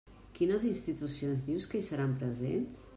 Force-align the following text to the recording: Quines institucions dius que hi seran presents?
Quines 0.37 0.65
institucions 0.69 1.45
dius 1.51 1.71
que 1.73 1.81
hi 1.81 1.87
seran 1.91 2.21
presents? 2.25 2.87